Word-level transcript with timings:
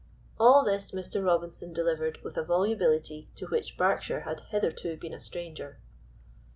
All 0.39 0.63
this 0.63 0.93
Mr. 0.93 1.23
Robinson 1.23 1.73
delivered 1.73 2.17
with 2.23 2.35
a 2.35 2.43
volubility 2.43 3.29
to 3.35 3.45
which 3.45 3.77
Berkshire 3.77 4.21
had 4.21 4.39
hitherto 4.49 4.97
been 4.97 5.13
a 5.13 5.19
stranger. 5.19 5.77